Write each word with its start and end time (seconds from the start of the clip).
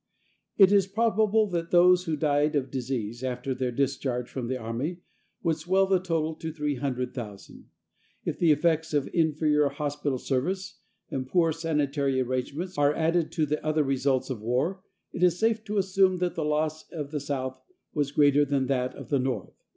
It 0.57 0.71
is 0.71 0.87
probable 0.87 1.45
that 1.51 1.69
those 1.69 2.05
who 2.05 2.15
died 2.15 2.55
of 2.55 2.71
disease 2.71 3.23
after 3.23 3.53
their 3.53 3.71
discharge 3.71 4.27
from 4.27 4.47
the 4.47 4.57
army 4.57 5.01
would 5.43 5.57
swell 5.57 5.85
the 5.85 5.99
total 5.99 6.33
to 6.37 6.51
300,000. 6.51 7.69
If 8.25 8.39
the 8.39 8.51
effects 8.51 8.95
of 8.95 9.07
inferior 9.13 9.69
hospital 9.69 10.17
service 10.17 10.79
and 11.11 11.27
poor 11.27 11.51
sanitary 11.51 12.19
arrangements 12.19 12.79
are 12.79 12.95
added 12.95 13.31
to 13.33 13.45
the 13.45 13.63
other 13.63 13.83
results 13.83 14.31
of 14.31 14.41
war, 14.41 14.81
it 15.13 15.21
is 15.21 15.37
safe 15.37 15.63
to 15.65 15.77
assume 15.77 16.17
that 16.17 16.33
the 16.33 16.43
loss 16.45 16.89
of 16.89 17.11
the 17.11 17.19
South 17.19 17.61
was 17.93 18.11
greater 18.11 18.43
than 18.43 18.65
that 18.65 18.95
of 18.95 19.09
the 19.09 19.19
North. 19.19 19.53